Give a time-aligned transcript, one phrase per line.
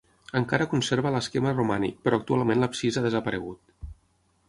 [0.37, 3.89] Encara conserva l'esquema romànic però actualment l'absis ha desaparegut.